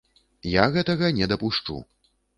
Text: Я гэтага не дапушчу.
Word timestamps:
Я 0.53 0.63
гэтага 0.77 1.11
не 1.19 1.29
дапушчу. 1.35 1.77